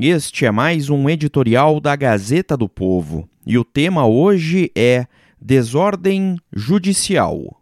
Este 0.00 0.46
é 0.46 0.50
mais 0.52 0.90
um 0.90 1.10
editorial 1.10 1.80
da 1.80 1.96
Gazeta 1.96 2.56
do 2.56 2.68
Povo 2.68 3.28
e 3.44 3.58
o 3.58 3.64
tema 3.64 4.06
hoje 4.06 4.70
é 4.72 5.06
Desordem 5.42 6.36
Judicial. 6.54 7.60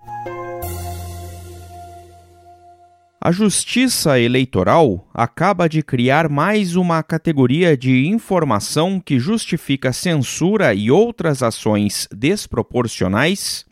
A 3.19 3.33
Justiça 3.33 4.21
Eleitoral 4.21 5.09
acaba 5.15 5.67
de 5.67 5.83
criar 5.83 6.29
mais 6.29 6.77
uma 6.77 7.03
categoria 7.03 7.75
de 7.75 8.07
informação 8.07 9.01
que 9.01 9.19
justifica 9.19 9.91
censura 9.91 10.75
e 10.75 10.91
outras 10.91 11.43
ações 11.43 12.07
desproporcionais, 12.15 13.65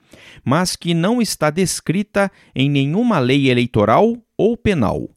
mas 0.42 0.74
que 0.74 0.94
não 0.94 1.20
está 1.20 1.50
descrita 1.50 2.32
em 2.54 2.70
nenhuma 2.70 3.18
lei 3.18 3.50
eleitoral 3.50 4.16
ou 4.38 4.56
penal. 4.56 5.10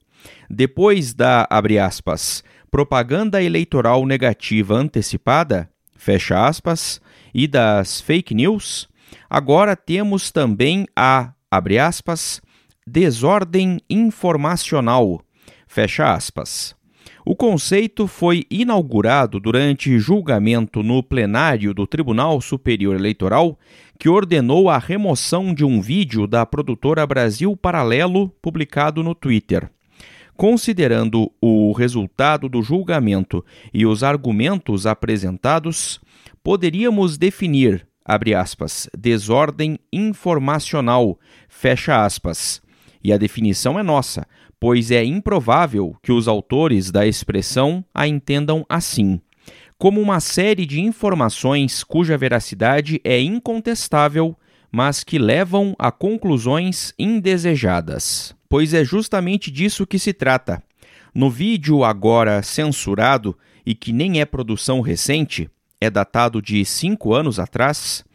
Depois 0.49 1.13
da, 1.13 1.47
aspas, 1.85 2.43
propaganda 2.69 3.41
eleitoral 3.41 4.05
negativa 4.05 4.75
antecipada, 4.75 5.69
fecha 5.97 6.47
aspas, 6.47 7.01
e 7.33 7.47
das 7.47 8.01
fake 8.01 8.33
news, 8.33 8.87
agora 9.29 9.75
temos 9.75 10.31
também 10.31 10.85
a, 10.95 11.33
abre 11.49 11.79
aspas, 11.79 12.41
desordem 12.85 13.79
informacional, 13.89 15.21
fecha 15.67 16.13
aspas. 16.13 16.75
O 17.25 17.35
conceito 17.35 18.07
foi 18.07 18.45
inaugurado 18.49 19.37
durante 19.37 19.99
julgamento 19.99 20.81
no 20.81 21.03
plenário 21.03 21.73
do 21.73 21.85
Tribunal 21.85 22.39
Superior 22.39 22.95
Eleitoral, 22.95 23.59
que 23.99 24.07
ordenou 24.07 24.69
a 24.69 24.77
remoção 24.77 25.53
de 25.53 25.65
um 25.65 25.81
vídeo 25.81 26.25
da 26.25 26.45
produtora 26.45 27.05
Brasil 27.05 27.57
Paralelo 27.57 28.29
publicado 28.41 29.03
no 29.03 29.13
Twitter. 29.13 29.69
Considerando 30.37 31.31
o 31.41 31.71
resultado 31.71 32.47
do 32.47 32.61
julgamento 32.61 33.43
e 33.73 33.87
os 33.87 34.03
argumentos 34.03 34.85
apresentados, 34.85 35.99
poderíamos 36.43 37.17
definir, 37.17 37.87
abre 38.05 38.35
aspas, 38.35 38.87
desordem 38.95 39.79
informacional, 39.91 41.19
fecha 41.49 42.05
aspas. 42.05 42.61
E 43.03 43.11
a 43.11 43.17
definição 43.17 43.79
é 43.79 43.83
nossa, 43.83 44.27
pois 44.59 44.91
é 44.91 45.03
improvável 45.03 45.95
que 46.03 46.11
os 46.11 46.27
autores 46.27 46.91
da 46.91 47.07
expressão 47.07 47.83
a 47.91 48.07
entendam 48.07 48.63
assim 48.69 49.19
como 49.79 50.01
uma 50.01 50.19
série 50.19 50.65
de 50.65 50.81
informações 50.81 51.83
cuja 51.83 52.17
veracidade 52.17 52.99
é 53.03 53.21
incontestável, 53.21 54.35
mas 54.71 55.03
que 55.03 55.19
levam 55.19 55.75
a 55.77 55.91
conclusões 55.91 56.95
indesejadas 56.97 58.36
pois 58.49 58.73
é 58.73 58.83
justamente 58.83 59.51
disso 59.51 59.85
que 59.85 59.99
se 59.99 60.13
trata. 60.13 60.61
No 61.13 61.29
vídeo 61.29 61.83
agora 61.83 62.41
censurado 62.43 63.37
e 63.65 63.73
que 63.73 63.91
nem 63.91 64.21
é 64.21 64.25
produção 64.25 64.81
recente, 64.81 65.49
é 65.79 65.89
datado 65.89 66.41
de 66.41 66.63
cinco 66.63 67.13
anos 67.13 67.39
atrás, 67.39 68.05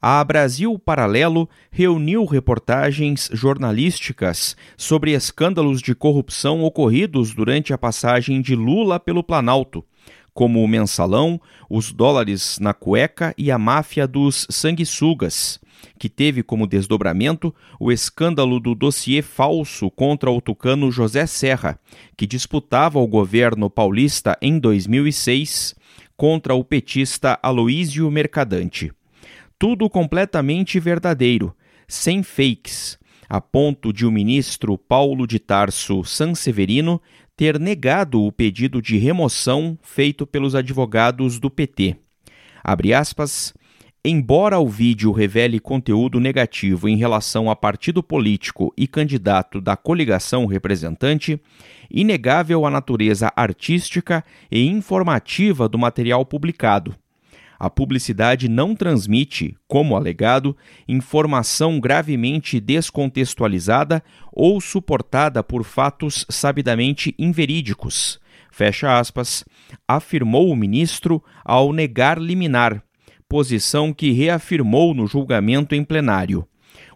a 0.00 0.22
Brasil 0.24 0.78
Paralelo 0.78 1.48
reuniu 1.70 2.24
reportagens 2.24 3.28
jornalísticas 3.32 4.56
sobre 4.76 5.12
escândalos 5.12 5.80
de 5.80 5.94
corrupção 5.94 6.62
ocorridos 6.62 7.34
durante 7.34 7.72
a 7.72 7.78
passagem 7.78 8.40
de 8.40 8.54
Lula 8.54 8.98
pelo 8.98 9.22
Planalto, 9.22 9.84
como 10.34 10.62
o 10.62 10.68
mensalão, 10.68 11.40
os 11.68 11.92
dólares 11.92 12.58
na 12.58 12.72
cueca 12.72 13.34
e 13.36 13.50
a 13.50 13.58
máfia 13.58 14.06
dos 14.06 14.46
sanguessugas, 14.50 15.60
que 15.98 16.08
teve 16.08 16.42
como 16.42 16.66
desdobramento 16.66 17.54
o 17.78 17.90
escândalo 17.92 18.58
do 18.60 18.74
dossiê 18.74 19.22
falso 19.22 19.90
contra 19.90 20.30
o 20.30 20.40
tucano 20.40 20.90
José 20.90 21.26
Serra, 21.26 21.78
que 22.16 22.26
disputava 22.26 22.98
o 22.98 23.06
governo 23.06 23.68
paulista 23.68 24.36
em 24.40 24.58
2006 24.58 25.74
contra 26.16 26.54
o 26.54 26.64
petista 26.64 27.38
Aloísio 27.42 28.10
Mercadante. 28.10 28.92
Tudo 29.58 29.88
completamente 29.88 30.80
verdadeiro, 30.80 31.54
sem 31.86 32.22
fakes, 32.22 32.98
a 33.28 33.40
ponto 33.40 33.92
de 33.92 34.04
o 34.04 34.10
ministro 34.10 34.76
Paulo 34.76 35.26
de 35.26 35.38
Tarso 35.38 36.04
Sanseverino 36.04 37.00
ter 37.36 37.58
negado 37.58 38.22
o 38.22 38.32
pedido 38.32 38.80
de 38.80 38.98
remoção 38.98 39.78
feito 39.82 40.26
pelos 40.26 40.54
advogados 40.54 41.38
do 41.38 41.50
PT. 41.50 41.96
Abre 42.62 42.94
aspas, 42.94 43.54
Embora 44.04 44.58
o 44.58 44.68
vídeo 44.68 45.12
revele 45.12 45.60
conteúdo 45.60 46.18
negativo 46.18 46.88
em 46.88 46.96
relação 46.96 47.48
a 47.48 47.54
partido 47.54 48.02
político 48.02 48.74
e 48.76 48.88
candidato 48.88 49.60
da 49.60 49.76
coligação 49.76 50.44
representante, 50.44 51.40
inegável 51.88 52.66
a 52.66 52.70
natureza 52.70 53.32
artística 53.36 54.24
e 54.50 54.66
informativa 54.66 55.68
do 55.68 55.78
material 55.78 56.26
publicado. 56.26 56.96
A 57.62 57.70
publicidade 57.70 58.48
não 58.48 58.74
transmite, 58.74 59.56
como 59.68 59.94
alegado, 59.94 60.56
informação 60.88 61.78
gravemente 61.78 62.58
descontextualizada 62.58 64.02
ou 64.32 64.60
suportada 64.60 65.44
por 65.44 65.62
fatos 65.62 66.26
sabidamente 66.28 67.14
inverídicos. 67.16 68.18
Fecha 68.50 68.98
aspas, 68.98 69.44
afirmou 69.86 70.50
o 70.50 70.56
ministro 70.56 71.22
ao 71.44 71.72
negar 71.72 72.20
liminar 72.20 72.82
posição 73.28 73.92
que 73.92 74.10
reafirmou 74.10 74.92
no 74.92 75.06
julgamento 75.06 75.72
em 75.72 75.84
plenário. 75.84 76.44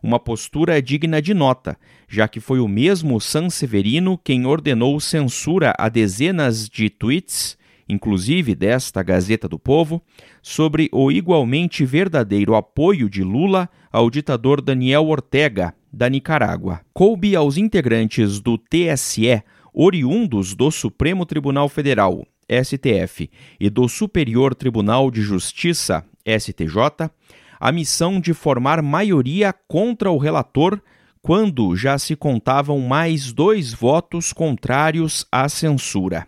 Uma 0.02 0.18
postura 0.18 0.82
digna 0.82 1.22
de 1.22 1.32
nota, 1.32 1.78
já 2.08 2.26
que 2.26 2.40
foi 2.40 2.58
o 2.58 2.66
mesmo 2.66 3.20
Sanseverino 3.20 4.18
quem 4.18 4.46
ordenou 4.46 4.98
censura 4.98 5.72
a 5.78 5.88
dezenas 5.88 6.68
de 6.68 6.90
tweets, 6.90 7.56
inclusive 7.88 8.54
desta 8.54 9.02
Gazeta 9.02 9.48
do 9.48 9.58
Povo, 9.58 10.02
sobre 10.42 10.88
o 10.92 11.10
igualmente 11.10 11.84
verdadeiro 11.84 12.54
apoio 12.54 13.08
de 13.08 13.22
Lula 13.22 13.68
ao 13.92 14.10
ditador 14.10 14.60
Daniel 14.60 15.06
Ortega, 15.06 15.74
da 15.92 16.08
Nicarágua. 16.08 16.80
Coube 16.92 17.34
aos 17.34 17.56
integrantes 17.56 18.40
do 18.40 18.58
TSE, 18.58 19.42
oriundos 19.72 20.54
do 20.54 20.70
Supremo 20.70 21.24
Tribunal 21.24 21.68
Federal, 21.68 22.26
STF, 22.48 23.30
e 23.58 23.70
do 23.70 23.88
Superior 23.88 24.54
Tribunal 24.54 25.10
de 25.10 25.22
Justiça, 25.22 26.04
STJ, 26.26 27.10
a 27.58 27.72
missão 27.72 28.20
de 28.20 28.34
formar 28.34 28.82
maioria 28.82 29.54
contra 29.66 30.10
o 30.10 30.18
relator 30.18 30.80
quando 31.22 31.74
já 31.74 31.98
se 31.98 32.14
contavam 32.14 32.78
mais 32.80 33.32
dois 33.32 33.72
votos 33.72 34.32
contrários 34.32 35.26
à 35.32 35.48
censura. 35.48 36.26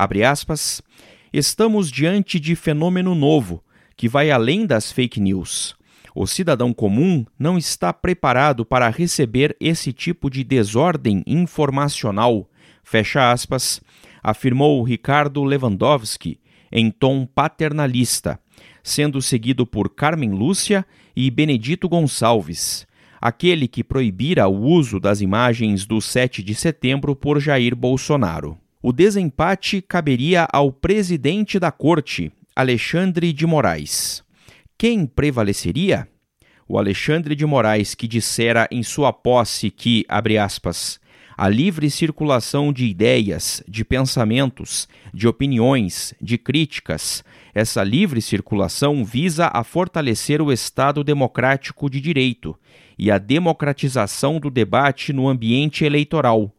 Abre 0.00 0.22
aspas, 0.22 0.80
estamos 1.32 1.90
diante 1.90 2.38
de 2.38 2.54
fenômeno 2.54 3.16
novo 3.16 3.64
que 3.96 4.08
vai 4.08 4.30
além 4.30 4.64
das 4.64 4.92
fake 4.92 5.20
news. 5.20 5.74
O 6.14 6.24
cidadão 6.24 6.72
comum 6.72 7.26
não 7.36 7.58
está 7.58 7.92
preparado 7.92 8.64
para 8.64 8.88
receber 8.90 9.56
esse 9.58 9.92
tipo 9.92 10.30
de 10.30 10.44
desordem 10.44 11.24
informacional, 11.26 12.48
fecha 12.84 13.32
aspas, 13.32 13.80
afirmou 14.22 14.80
Ricardo 14.84 15.42
Lewandowski 15.42 16.38
em 16.70 16.92
tom 16.92 17.26
paternalista 17.26 18.38
sendo 18.84 19.20
seguido 19.20 19.66
por 19.66 19.90
Carmen 19.90 20.30
Lúcia 20.30 20.86
e 21.14 21.28
Benedito 21.28 21.88
Gonçalves, 21.88 22.86
aquele 23.20 23.66
que 23.66 23.82
proibira 23.82 24.46
o 24.46 24.62
uso 24.62 25.00
das 25.00 25.20
imagens 25.20 25.84
do 25.84 26.00
7 26.00 26.40
de 26.42 26.54
setembro 26.54 27.16
por 27.16 27.40
Jair 27.40 27.74
Bolsonaro. 27.74 28.56
O 28.80 28.92
desempate 28.92 29.82
caberia 29.82 30.46
ao 30.52 30.70
presidente 30.70 31.58
da 31.58 31.72
corte, 31.72 32.30
Alexandre 32.54 33.32
de 33.32 33.44
Moraes. 33.44 34.22
Quem 34.78 35.04
prevaleceria? 35.04 36.06
O 36.68 36.78
Alexandre 36.78 37.34
de 37.34 37.44
Moraes, 37.44 37.96
que 37.96 38.06
dissera 38.06 38.68
em 38.70 38.84
sua 38.84 39.12
posse 39.12 39.68
que, 39.68 40.04
abre 40.08 40.38
aspas, 40.38 41.00
a 41.36 41.48
livre 41.48 41.90
circulação 41.90 42.72
de 42.72 42.84
ideias, 42.86 43.64
de 43.66 43.84
pensamentos, 43.84 44.86
de 45.12 45.26
opiniões, 45.26 46.14
de 46.20 46.38
críticas. 46.38 47.24
Essa 47.52 47.82
livre 47.82 48.22
circulação 48.22 49.04
visa 49.04 49.50
a 49.52 49.64
fortalecer 49.64 50.40
o 50.40 50.52
Estado 50.52 51.02
democrático 51.02 51.90
de 51.90 52.00
direito 52.00 52.56
e 52.96 53.10
a 53.10 53.18
democratização 53.18 54.38
do 54.38 54.48
debate 54.48 55.12
no 55.12 55.28
ambiente 55.28 55.84
eleitoral, 55.84 56.52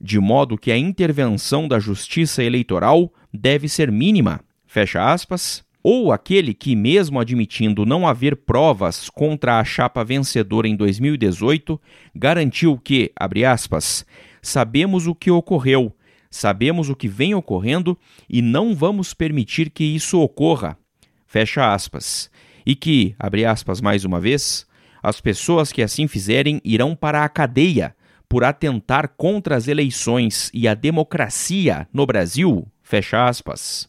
de 0.00 0.18
modo 0.18 0.58
que 0.58 0.70
a 0.70 0.78
intervenção 0.78 1.66
da 1.66 1.78
Justiça 1.78 2.42
Eleitoral 2.42 3.12
deve 3.32 3.68
ser 3.68 3.90
mínima. 3.90 4.40
Fecha 4.66 5.12
aspas. 5.12 5.64
Ou 5.82 6.12
aquele 6.12 6.54
que, 6.54 6.74
mesmo 6.74 7.20
admitindo 7.20 7.84
não 7.84 8.08
haver 8.08 8.36
provas 8.36 9.10
contra 9.10 9.58
a 9.58 9.64
chapa 9.64 10.02
vencedora 10.02 10.66
em 10.66 10.74
2018, 10.74 11.78
garantiu 12.14 12.78
que, 12.78 13.12
abre 13.14 13.44
aspas, 13.44 14.06
sabemos 14.40 15.06
o 15.06 15.14
que 15.14 15.30
ocorreu, 15.30 15.94
sabemos 16.30 16.88
o 16.88 16.96
que 16.96 17.06
vem 17.06 17.34
ocorrendo 17.34 17.98
e 18.28 18.40
não 18.40 18.74
vamos 18.74 19.12
permitir 19.12 19.68
que 19.68 19.84
isso 19.84 20.18
ocorra. 20.20 20.78
Fecha 21.26 21.74
aspas. 21.74 22.30
E 22.64 22.74
que, 22.74 23.14
abre 23.18 23.44
aspas 23.44 23.80
mais 23.82 24.06
uma 24.06 24.18
vez, 24.18 24.66
as 25.02 25.20
pessoas 25.20 25.70
que 25.70 25.82
assim 25.82 26.08
fizerem 26.08 26.62
irão 26.64 26.96
para 26.96 27.24
a 27.24 27.28
cadeia 27.28 27.94
por 28.34 28.42
atentar 28.42 29.10
contra 29.16 29.54
as 29.54 29.68
eleições 29.68 30.50
e 30.52 30.66
a 30.66 30.74
democracia 30.74 31.86
no 31.92 32.04
Brasil. 32.04 32.66
Fecha 32.82 33.28
aspas. 33.28 33.88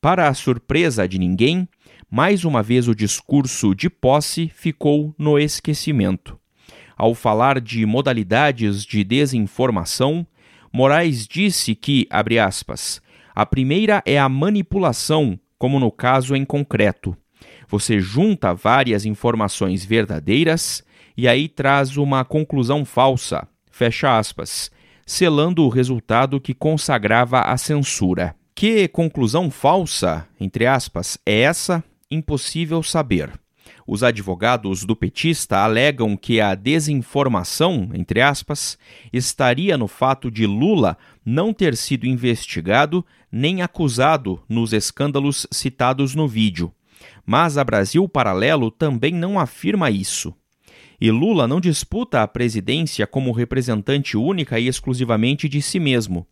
Para 0.00 0.28
a 0.28 0.34
surpresa 0.34 1.08
de 1.08 1.18
ninguém, 1.18 1.68
mais 2.08 2.44
uma 2.44 2.62
vez 2.62 2.86
o 2.86 2.94
discurso 2.94 3.74
de 3.74 3.90
posse 3.90 4.48
ficou 4.54 5.12
no 5.18 5.36
esquecimento. 5.36 6.38
Ao 6.96 7.12
falar 7.12 7.60
de 7.60 7.84
modalidades 7.84 8.84
de 8.84 9.02
desinformação, 9.02 10.24
Moraes 10.72 11.26
disse 11.26 11.74
que, 11.74 12.06
abre 12.08 12.38
aspas, 12.38 13.02
a 13.34 13.44
primeira 13.44 14.00
é 14.06 14.16
a 14.16 14.28
manipulação, 14.28 15.36
como 15.58 15.80
no 15.80 15.90
caso 15.90 16.36
em 16.36 16.44
concreto. 16.44 17.16
Você 17.66 17.98
junta 17.98 18.54
várias 18.54 19.04
informações 19.04 19.84
verdadeiras 19.84 20.84
e 21.16 21.26
aí 21.26 21.48
traz 21.48 21.96
uma 21.96 22.24
conclusão 22.24 22.84
falsa, 22.84 23.48
fecha 23.72 24.16
aspas, 24.16 24.70
selando 25.04 25.64
o 25.64 25.68
resultado 25.68 26.40
que 26.40 26.54
consagrava 26.54 27.40
a 27.40 27.56
censura. 27.56 28.36
Que 28.54 28.86
conclusão 28.86 29.50
falsa, 29.50 30.28
entre 30.38 30.66
aspas, 30.66 31.18
é 31.26 31.40
essa? 31.40 31.82
Impossível 32.10 32.82
saber. 32.82 33.32
Os 33.86 34.04
advogados 34.04 34.84
do 34.84 34.94
petista 34.94 35.58
alegam 35.58 36.16
que 36.16 36.40
a 36.40 36.54
desinformação, 36.54 37.90
entre 37.94 38.20
aspas, 38.20 38.78
estaria 39.12 39.76
no 39.76 39.88
fato 39.88 40.30
de 40.30 40.46
Lula 40.46 40.96
não 41.24 41.52
ter 41.52 41.76
sido 41.76 42.06
investigado 42.06 43.04
nem 43.30 43.62
acusado 43.62 44.40
nos 44.48 44.72
escândalos 44.72 45.46
citados 45.50 46.14
no 46.14 46.28
vídeo. 46.28 46.72
Mas 47.24 47.56
a 47.56 47.64
Brasil 47.64 48.08
Paralelo 48.08 48.70
também 48.70 49.12
não 49.12 49.40
afirma 49.40 49.90
isso. 49.90 50.34
E 51.02 51.10
Lula 51.10 51.48
não 51.48 51.60
disputa 51.60 52.22
a 52.22 52.28
presidência 52.28 53.08
como 53.08 53.32
representante 53.32 54.16
única 54.16 54.60
e 54.60 54.68
exclusivamente 54.68 55.48
de 55.48 55.60
si 55.60 55.80
mesmo. 55.80 56.24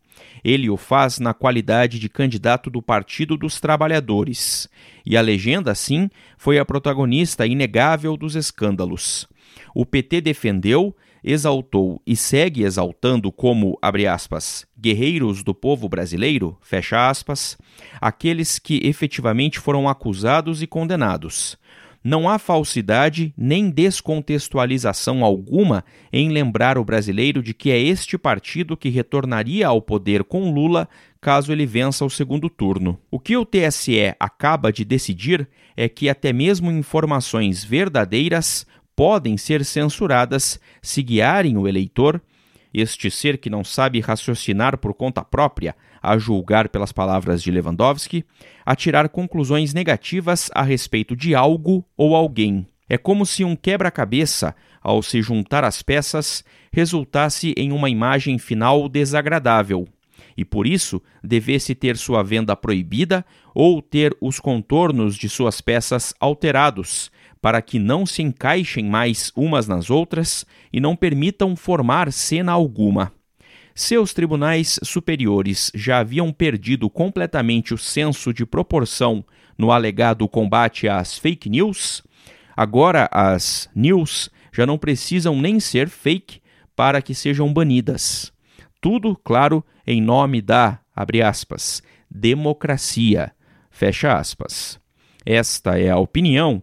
Ele 0.45 0.71
o 0.71 0.77
faz 0.77 1.19
na 1.19 1.35
qualidade 1.35 1.99
de 1.99 2.09
candidato 2.09 2.71
do 2.71 2.81
Partido 2.81 3.37
dos 3.37 3.59
Trabalhadores. 3.59 4.69
E 5.05 5.17
a 5.17 5.21
legenda, 5.21 5.75
sim, 5.75 6.09
foi 6.39 6.57
a 6.57 6.65
protagonista 6.65 7.45
inegável 7.45 8.17
dos 8.17 8.37
escândalos. 8.37 9.27
O 9.75 9.85
PT 9.85 10.21
defendeu, 10.21 10.97
exaltou 11.25 12.01
e 12.07 12.15
segue 12.15 12.63
exaltando 12.63 13.33
como, 13.33 13.77
abre 13.83 14.07
aspas, 14.07 14.65
guerreiros 14.79 15.43
do 15.43 15.53
povo 15.53 15.89
brasileiro, 15.89 16.57
fecha 16.63 17.11
aspas, 17.11 17.59
aqueles 18.01 18.61
que 18.61 18.81
efetivamente 18.85 19.59
foram 19.59 19.89
acusados 19.89 20.63
e 20.63 20.67
condenados. 20.69 21.59
Não 22.03 22.27
há 22.27 22.39
falsidade 22.39 23.35
nem 23.37 23.69
descontextualização 23.69 25.23
alguma 25.23 25.85
em 26.11 26.31
lembrar 26.31 26.79
o 26.79 26.85
brasileiro 26.85 27.43
de 27.43 27.53
que 27.53 27.71
é 27.71 27.79
este 27.79 28.17
partido 28.17 28.77
que 28.77 28.89
retornaria 28.89 29.67
ao 29.67 29.83
poder 29.83 30.25
com 30.25 30.51
Lula 30.51 30.89
caso 31.21 31.53
ele 31.53 31.67
vença 31.67 32.03
o 32.03 32.09
segundo 32.09 32.49
turno. 32.49 32.99
O 33.11 33.21
que 33.21 33.37
o 33.37 33.45
TSE 33.45 34.15
acaba 34.19 34.73
de 34.73 34.83
decidir 34.83 35.47
é 35.77 35.89
que 35.91 36.09
até 36.09 36.33
mesmo 36.33 36.71
informações 36.71 37.63
verdadeiras 37.63 38.67
podem 38.97 39.37
ser 39.37 39.63
censuradas 39.65 40.59
se 40.81 41.03
guiarem 41.03 41.59
o 41.59 41.69
eleitor 41.69 42.21
este 42.73 43.11
ser 43.11 43.39
que 43.39 43.51
não 43.51 43.65
sabe 43.65 44.01
raciocinar 44.01 44.79
por 44.79 44.95
conta 44.95 45.25
própria, 45.25 45.75
a 46.03 46.17
julgar 46.17 46.69
pelas 46.69 46.93
palavras 46.93 47.43
de 47.43 47.51
Lewandowski, 47.51 48.25
a 48.65 48.75
tirar 48.75 49.09
conclusões 49.09 49.75
negativas 49.75 50.51
a 50.55 50.63
respeito 50.63 51.15
de 51.15 51.35
algo 51.35 51.85
ou 51.97 52.15
alguém. 52.15 52.67
É 52.89 52.97
como 52.97 53.27
se 53.27 53.45
um 53.45 53.55
quebra-cabeça, 53.55 54.55
ao 54.81 55.03
se 55.03 55.21
juntar 55.23 55.65
as 55.65 55.83
peças, 55.83 56.45
resultasse 56.73 57.55
em 57.57 57.71
uma 57.73 57.91
imagem 57.91 58.39
final 58.39 58.89
desagradável, 58.89 59.87
e 60.37 60.45
por 60.45 60.67
isso 60.67 61.03
devesse 61.23 61.75
ter 61.75 61.97
sua 61.97 62.23
venda 62.23 62.57
proibida 62.57 63.25
ou 63.55 63.83
ter 63.83 64.17
os 64.21 64.41
contornos 64.41 65.17
de 65.17 65.29
suas 65.29 65.61
peças 65.61 66.15
alterados, 66.19 67.11
para 67.41 67.63
que 67.63 67.79
não 67.79 68.05
se 68.05 68.23
encaixem 68.23 68.85
mais 68.85 69.33
umas 69.35 69.67
nas 69.67 69.91
outras 69.91 70.45
e 70.73 70.81
não 70.81 70.95
permitam 70.95 71.57
formar 71.57 72.13
cena 72.13 72.53
alguma. 72.53 73.13
Seus 73.75 74.13
tribunais 74.13 74.79
superiores 74.83 75.71
já 75.75 76.01
haviam 76.01 76.33
perdido 76.33 76.91
completamente 76.91 77.73
o 77.73 77.79
senso 77.79 78.33
de 78.33 78.45
proporção 78.45 79.25
no 79.57 79.73
alegado 79.73 80.29
combate 80.29 80.89
às 80.89 81.17
fake 81.19 81.49
news. 81.49 82.03
Agora, 82.57 83.09
as 83.11 83.71
news 83.75 84.29
já 84.53 84.67
não 84.67 84.77
precisam 84.77 85.41
nem 85.41 85.61
ser 85.61 85.89
fake 85.89 86.41
para 86.77 87.01
que 87.01 87.15
sejam 87.15 87.53
banidas. 87.53 88.33
Tudo, 88.81 89.17
claro, 89.17 89.65
em 89.87 90.01
nome 90.01 90.43
da, 90.43 90.81
abre 90.95 91.23
aspas, 91.23 91.83
democracia, 92.11 93.33
fecha 93.71 94.15
aspas. 94.15 94.81
Esta 95.25 95.79
é 95.79 95.91
a 95.91 95.99
opinião 95.99 96.63